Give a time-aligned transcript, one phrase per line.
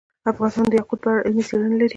[0.31, 1.89] افغانستان د یاقوت په اړه علمي څېړنې لري.